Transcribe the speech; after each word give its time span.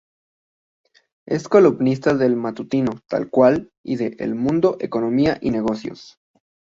Es 1.27 1.47
columnista 1.47 2.15
del 2.15 2.35
matutino 2.35 2.93
"Tal 3.07 3.29
Cual" 3.29 3.71
y 3.85 3.97
de 3.97 4.15
"El 4.17 4.33
Mundo, 4.33 4.77
economía 4.79 5.37
y 5.41 5.51
negocios". 5.51 6.17